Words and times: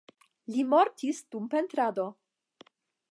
Li 0.53 0.63
mortis 0.71 1.21
dum 1.35 1.45
pentrado. 1.53 2.07